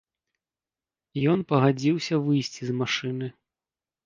[1.33, 3.27] Ён пагадзіўся выйсці з машыны.